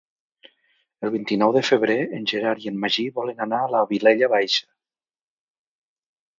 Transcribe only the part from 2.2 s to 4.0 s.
en Gerard i en Magí volen anar a la